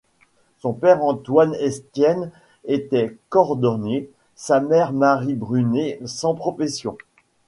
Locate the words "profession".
6.33-6.97